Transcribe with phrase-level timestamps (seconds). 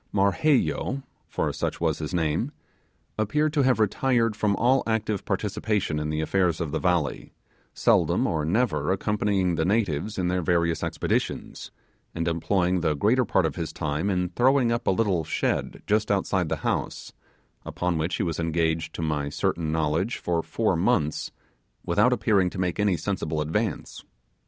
[0.11, 2.51] Marheyo for such was his name
[3.19, 7.33] appeared to have retired from all active participation in the affairs of the valley,
[7.75, 11.69] seldom or never accompanying the natives in their various expeditions;
[12.15, 16.09] and employing the greater part of his time in throwing up a little shed just
[16.09, 17.13] outside the house,
[17.63, 21.31] upon which he was engaged to my certain knowledge for four months,
[21.85, 24.03] without appearing to make any sensible advance.